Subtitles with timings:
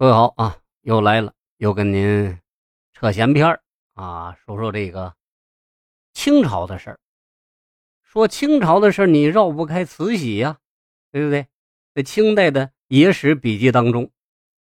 [0.00, 2.38] 各位好啊，又来了，又跟您
[2.94, 3.62] 扯闲篇儿
[3.92, 5.14] 啊，说说这个
[6.14, 7.00] 清朝的事儿。
[8.02, 10.56] 说清朝的事儿，你绕不开慈禧呀，
[11.12, 11.48] 对不对？
[11.94, 14.10] 在清代的野史笔记当中，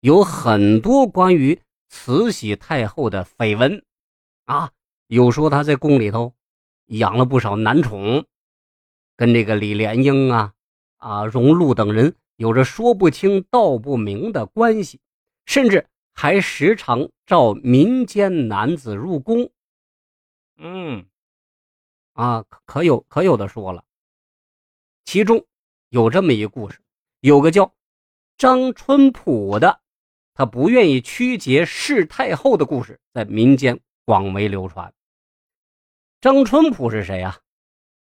[0.01, 3.85] 有很多关于慈禧太后的绯闻
[4.43, 4.73] 啊，
[5.07, 6.33] 有说她在宫里头
[6.87, 8.25] 养了不少男宠，
[9.15, 10.53] 跟这个李莲英啊、
[10.97, 14.99] 啊荣禄等人有着说不清道不明的关系。
[15.49, 19.49] 甚至还时常召民间男子入宫，
[20.57, 21.07] 嗯，
[22.13, 23.83] 啊，可有可有的说了。
[25.05, 25.43] 其中
[25.89, 26.79] 有这么一个故事，
[27.21, 27.73] 有个叫
[28.37, 29.81] 张春浦的，
[30.35, 34.93] 他不愿意曲节侍太后的故事，在民间广为流传。
[36.21, 37.39] 张春浦是谁啊？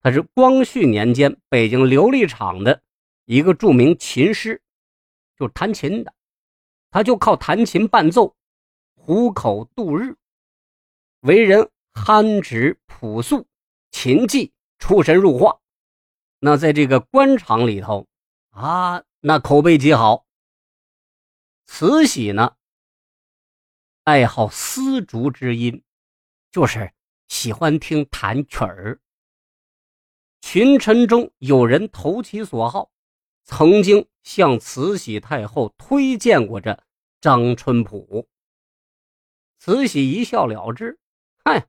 [0.02, 2.84] 他是光绪年间北京琉璃厂的
[3.24, 4.62] 一个著名琴师，
[5.38, 6.14] 就弹琴的。
[6.90, 8.36] 他就靠弹琴伴奏，
[8.96, 10.16] 糊口度日。
[11.22, 13.48] 为人憨直朴素，
[13.92, 15.60] 琴技出神入化。
[16.40, 18.08] 那在这个官场里头
[18.52, 20.26] 啊，那口碑极好。
[21.66, 22.56] 慈禧呢，
[24.04, 25.84] 爱好丝竹之音，
[26.52, 26.94] 就是
[27.28, 29.02] 喜欢听弹曲儿。
[30.42, 32.92] 群臣中有人投其所好，
[33.44, 36.84] 曾经向慈禧太后推荐过这。
[37.28, 38.26] 张春浦，
[39.60, 40.98] 慈禧一笑了之。
[41.44, 41.68] 嗨，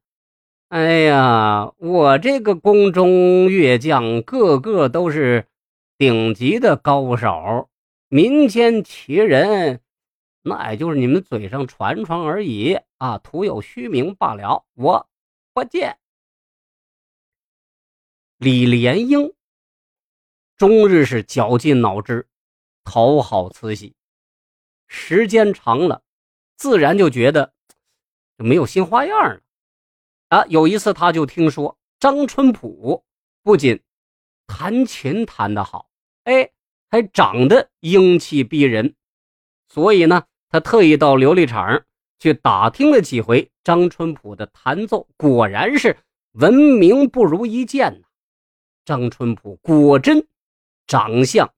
[0.69, 5.48] 哎呀，我这个宫中乐将个个都是
[5.97, 7.69] 顶级的高手，
[8.06, 9.81] 民间奇人，
[10.42, 14.64] 那也就是你们嘴上传传而已啊，徒有虚名罢了。
[14.75, 15.09] 我
[15.53, 15.98] 不见。
[18.36, 19.34] 李莲英
[20.56, 22.29] 终日是绞尽脑汁
[22.84, 23.97] 讨好慈禧。
[24.89, 26.03] 时间长了，
[26.56, 27.53] 自然就觉得
[28.36, 29.41] 就没有新花样了
[30.28, 30.45] 啊！
[30.47, 33.05] 有一次，他就听说张春浦
[33.42, 33.80] 不仅
[34.46, 35.90] 弹琴弹得好，
[36.24, 36.51] 哎，
[36.90, 38.95] 还长得英气逼人，
[39.68, 41.84] 所以呢，他特意到琉璃厂
[42.18, 45.98] 去打听了几回张春浦的弹奏，果然是
[46.33, 48.07] 闻名不如一见呐！
[48.84, 50.27] 张春浦果真
[50.86, 51.52] 长相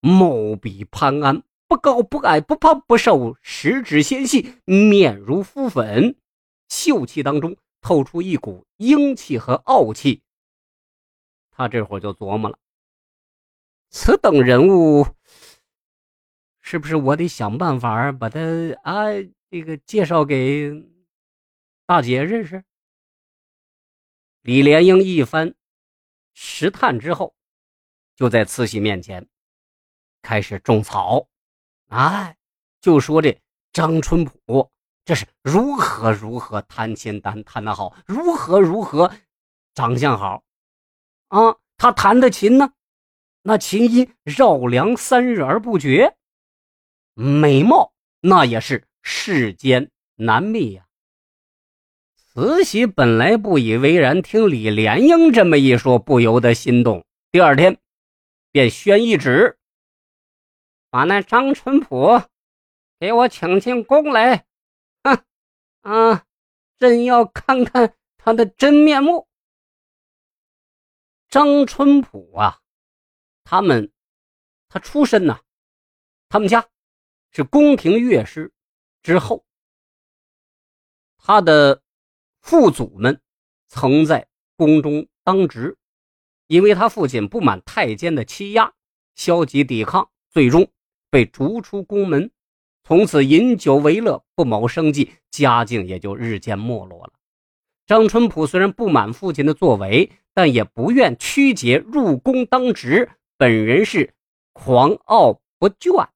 [0.00, 1.42] 貌比潘安。
[1.68, 6.16] 不高不矮不胖不瘦，十指纤细，面如敷粉，
[6.68, 10.22] 秀气当中透出一股英气和傲气。
[11.50, 12.58] 他这会儿就琢磨了：
[13.90, 15.06] 此等人物，
[16.60, 18.40] 是不是我得想办法把他
[18.82, 19.06] 啊
[19.50, 20.70] 这个介绍给
[21.84, 22.62] 大姐认识？
[24.42, 25.54] 李莲英一番
[26.34, 27.34] 试探之后，
[28.14, 29.26] 就在慈禧面前
[30.22, 31.28] 开始种草。
[31.88, 32.36] 哎，
[32.80, 33.38] 就说这
[33.72, 34.70] 张春浦，
[35.04, 39.12] 这是如何如何弹琴弹弹得好，如何如何
[39.74, 40.42] 长相好
[41.28, 41.56] 啊！
[41.76, 42.72] 他弹的琴呢，
[43.42, 46.16] 那琴音绕梁三日而不绝，
[47.14, 50.86] 美貌那也是世间难觅呀。
[52.16, 57.04] 慈禧本来不以为然，听李莲英这么一说，不由得心动。
[57.30, 57.78] 第二天，
[58.50, 59.58] 便宣懿旨。
[60.96, 62.22] 把那张春浦
[62.98, 64.46] 给我请进宫来，
[65.02, 65.22] 哼，
[65.82, 66.24] 啊，
[66.78, 69.28] 朕要看看他的真面目。
[71.28, 72.62] 张春浦啊，
[73.44, 73.92] 他们
[74.70, 75.42] 他出身呐，
[76.30, 76.66] 他们家
[77.30, 78.54] 是宫廷乐师
[79.02, 79.44] 之后，
[81.18, 81.82] 他的
[82.40, 83.20] 父祖们
[83.68, 85.76] 曾在宫中当职，
[86.46, 88.72] 因为他父亲不满太监的欺压，
[89.14, 90.72] 消极抵抗，最终。
[91.10, 92.30] 被逐出宫门，
[92.84, 97.12] 从此饮酒为乐，不谋生计，家境也就日渐没落了。
[97.86, 103.10] 张春浦虽然不满父亲的作为，但也不愿曲节入宫当职。
[103.38, 104.14] 本人是
[104.52, 106.08] 狂傲不倦，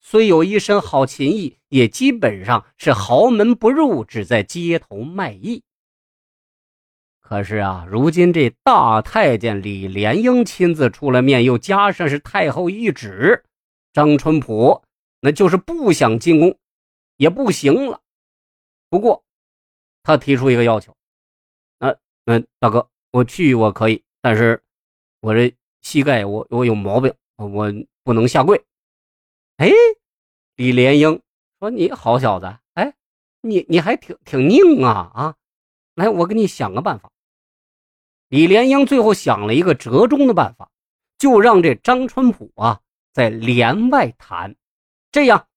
[0.00, 5.62] 虽有一身好琴艺，也基本上是豪门不入，只在街头卖艺。
[7.20, 13.44] 可是啊，如今这大太监李莲英亲自出了面，又加上是太后一旨。
[13.96, 14.82] 张春浦
[15.20, 16.58] 那就是不想进宫，
[17.16, 18.02] 也不行了。
[18.90, 19.24] 不过，
[20.02, 20.94] 他提出一个要求：，
[21.78, 21.96] 那
[22.26, 24.62] 那大哥，我去我可以，但是
[25.20, 27.72] 我这膝盖我我有毛病，我
[28.04, 28.62] 不能下跪。
[29.56, 29.70] 哎，
[30.56, 31.22] 李莲英
[31.58, 32.92] 说：“你好小子，哎，
[33.40, 35.36] 你你还挺挺拧啊啊！
[35.94, 37.10] 来，我给你想个办法。”
[38.28, 40.70] 李莲英最后想了一个折中的办法，
[41.16, 42.82] 就让这张春浦啊。
[43.16, 44.56] 在帘外谈，
[45.10, 45.48] 这样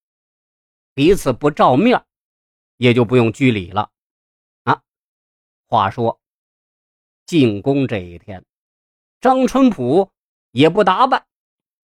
[0.93, 2.05] 彼此不照面，
[2.77, 3.91] 也就不用拘礼了。
[4.63, 4.81] 啊，
[5.67, 6.21] 话说
[7.25, 8.45] 进宫这一天，
[9.19, 10.09] 张春浦
[10.51, 11.25] 也不打扮，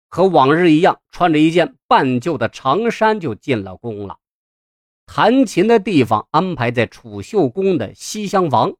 [0.09, 4.19] 和往日一样，穿着一件半旧的长衫就进了宫了。
[5.05, 8.73] 弹琴的地方安排在储秀宫的西厢房，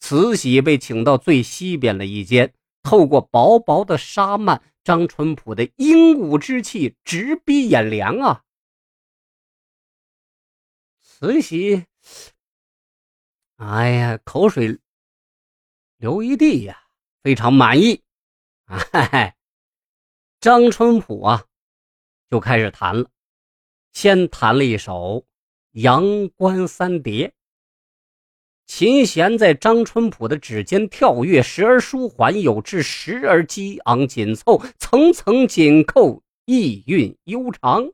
[0.00, 2.54] 慈禧被请到最西边的一间。
[2.82, 8.44] 透过薄薄的纱幔，张春浦的英武之气直逼眼帘啊！
[11.00, 11.86] 慈禧，
[13.56, 14.80] 哎呀，口水
[15.98, 16.88] 流一地呀，
[17.22, 18.02] 非常满意。
[18.66, 19.36] 哎，
[20.40, 21.46] 张春浦啊，
[22.28, 23.08] 就开始弹了，
[23.92, 25.26] 先弹了一首。
[25.72, 27.34] 阳关三叠，
[28.66, 37.90] 琴弦在张春浦的指尖跳跃，时而舒缓有致，时而激昂紧凑，层层紧扣，意韵悠长。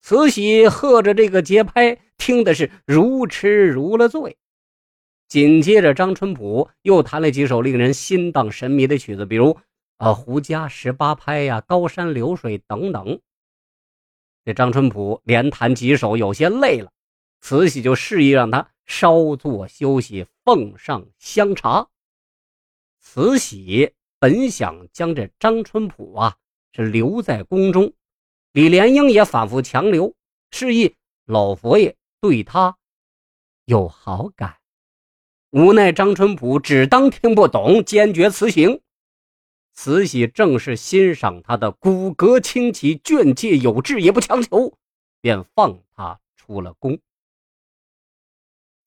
[0.00, 4.38] 慈禧和着这个节拍，听的是如痴如了醉。
[5.28, 9.50] 紧接着，张春浦又弹了几首令人心荡神迷的曲子，比如
[9.98, 13.20] 《啊胡笳十八拍》呀，《高山流水》等等。
[14.46, 16.90] 这张春浦连弹几首，有些累了，
[17.42, 21.88] 慈禧就示意让他稍作休息，奉上香茶。
[22.98, 26.36] 慈禧本想将这张春浦啊
[26.72, 27.92] 是留在宫中，
[28.52, 30.16] 李莲英也反复强留，
[30.50, 30.96] 示意
[31.26, 32.76] 老佛爷对他
[33.66, 34.56] 有好感。
[35.50, 38.80] 无奈张春浦只当听不懂，坚决辞行。
[39.74, 44.76] 慈禧正是欣赏他的骨骼清奇、卷介有致，也不强求，
[45.20, 46.98] 便放他出了宫。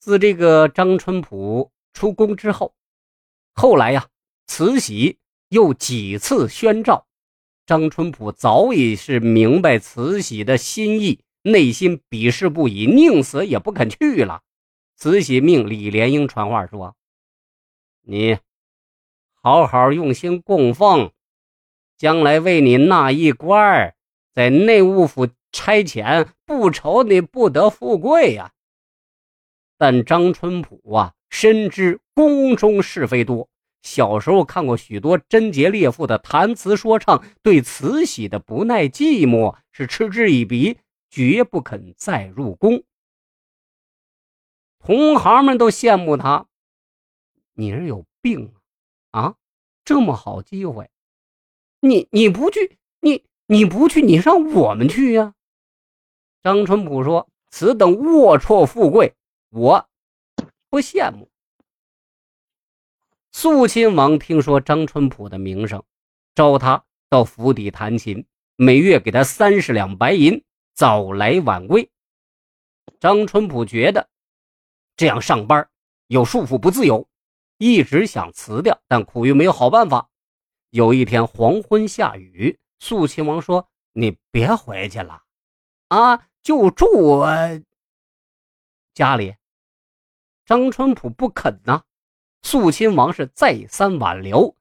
[0.02, 2.74] 自这个张春浦出宫之后，
[3.54, 4.08] 后来呀，
[4.48, 5.20] 慈禧
[5.50, 7.06] 又几次宣召，
[7.68, 14.42] 张春浦早已是明白慈禧的心意，内心鄙视不已，宁死也不肯去了。
[14.96, 16.96] 慈禧命李莲英传话说
[18.02, 18.40] ：“你。”
[19.44, 21.12] 好好用心供奉，
[21.96, 23.94] 将来为你纳一官
[24.34, 28.52] 在内务府差遣，不愁你不得富贵呀。
[29.82, 33.50] 但张春浦啊，深知宫中是非多，
[33.82, 40.78] 小时候看过许多贞洁烈妇的弹词说唱，对慈禧的不耐寂寞是嗤之以鼻，
[41.10, 42.84] 绝不肯再入宫。
[44.78, 46.46] 同行们都羡慕他，
[47.56, 48.54] 你是有病。
[49.10, 49.34] 啊，
[49.84, 50.92] 这么好机会，
[51.80, 55.34] 你你不去，你你不去，你让我们去呀？
[56.44, 59.16] 张春浦说：“此等龌龊富贵，
[59.52, 59.88] 我
[60.70, 61.30] 不羡慕。”
[63.32, 65.84] 肃亲王听说张春浦的名声，
[66.36, 68.26] 招他到府邸弹琴，
[68.56, 70.44] 每月给他三十两白银，
[70.74, 71.90] 早来晚归。
[73.00, 74.10] 张春浦觉得
[74.98, 75.70] 这样上班
[76.08, 77.08] 有束缚，不自由。
[77.58, 80.10] 一直想辞掉，但苦于没有好办法。
[80.72, 85.24] 有一天黄昏下雨，肃亲王说：“你别回去了，
[85.90, 87.28] 啊，就住我
[88.94, 89.36] 家里。”
[90.52, 91.84] 张春浦不肯呐。
[92.42, 94.54] 肃亲王是再三挽留，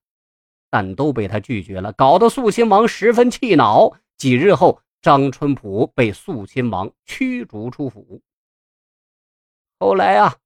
[0.70, 3.98] 但都被他拒绝了，搞得肃亲王十分气恼。
[4.16, 8.22] 几日后，张春浦被肃亲王驱逐出府。
[9.80, 10.36] 后来啊。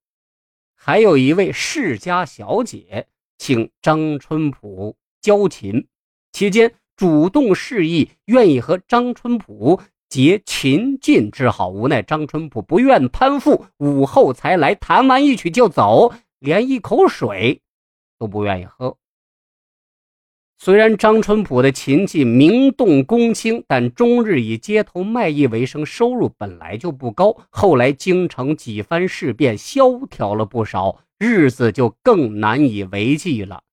[0.74, 5.86] 还有一位世家小姐请张春浦教琴，
[6.32, 9.82] 期间主动示意愿意和张春浦
[10.14, 17.62] 结秦晋之好，无奈张春浦不愿攀附，午后才来，弹完一曲就走，连一口水
[18.16, 18.96] 都不愿意喝。
[20.56, 27.36] 虽然张春浦的琴技名动公卿，但终日以街头卖艺为生，收入本来就不高。
[27.50, 33.64] 后来京城几番事变，萧条了不少，日子就更难以为继了。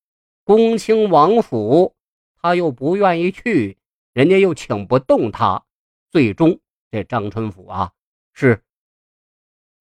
[0.43, 1.93] 公卿王府
[2.41, 3.77] 他又不愿意去，
[4.15, 5.61] 人家又请不动他，
[6.11, 6.59] 最终
[6.91, 7.93] 这张春甫啊
[8.33, 8.61] 是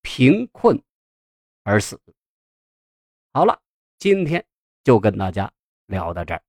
[0.01, 0.81] 贫困
[1.65, 2.01] 而死。
[3.33, 3.61] 好了，
[3.99, 4.47] 今天
[4.85, 5.53] 就跟大家
[5.87, 6.43] 聊到这儿。